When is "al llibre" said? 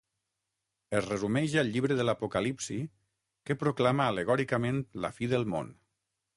1.63-1.97